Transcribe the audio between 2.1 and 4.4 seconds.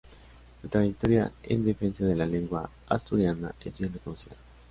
la lengua asturiana es bien conocida.